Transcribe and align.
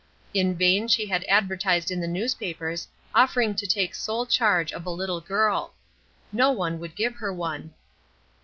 In 0.33 0.55
vain 0.57 0.87
she 0.87 1.05
had 1.05 1.23
advertised 1.25 1.91
in 1.91 1.99
the 2.01 2.07
newspapers 2.07 2.87
offering 3.13 3.53
to 3.53 3.67
take 3.67 3.93
sole 3.93 4.25
charge 4.25 4.73
of 4.73 4.87
a 4.87 4.89
little 4.89 5.21
girl. 5.21 5.75
No 6.31 6.49
one 6.49 6.79
would 6.79 6.95
give 6.95 7.17
her 7.17 7.31
one. 7.31 7.75